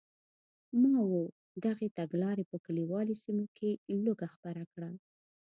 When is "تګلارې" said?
1.97-2.43